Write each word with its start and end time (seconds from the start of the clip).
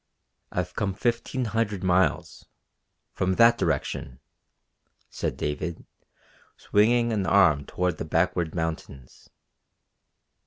"I've 0.51 0.73
come 0.73 0.95
fifteen 0.95 1.45
hundred 1.45 1.83
miles 1.83 2.47
from 3.13 3.35
that 3.35 3.55
direction," 3.59 4.19
said 5.11 5.37
David, 5.37 5.85
swinging 6.57 7.13
an 7.13 7.27
arm 7.27 7.65
toward 7.67 7.99
the 7.99 8.03
backward 8.05 8.55
mountains. 8.55 9.29